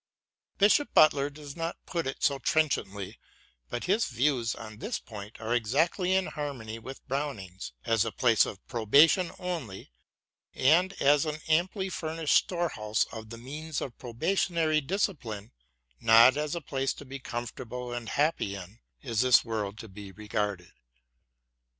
[0.57, 3.19] Bishop Butler does not 2o6 BROWNING AND BUTLER put it so trenchantly,
[3.69, 8.47] but his views on this point are exactly in harmony with Browning's: as a place
[8.47, 9.91] of probation only,
[10.55, 15.51] and as an amply furnished storehouse of the means of probationary discipline,
[15.99, 20.11] not as a place to be comfortable and happy in, is this world to be
[20.11, 20.71] regarded.